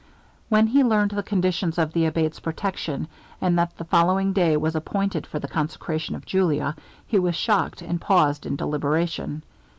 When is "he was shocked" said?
7.05-7.83